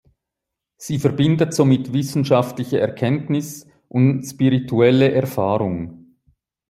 [0.77, 6.15] Sie verbindet somit wissenschaftliche Erkenntnis und spirituelle Erfahrung.